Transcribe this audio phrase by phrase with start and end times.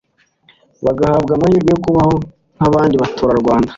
[0.85, 2.15] bagahabwa amahirwe yo kubaho
[2.57, 3.69] nk'abandi baturarwanda